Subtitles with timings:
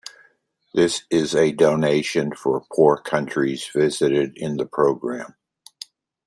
[0.73, 5.35] This is a donation for poor countries visited in the program.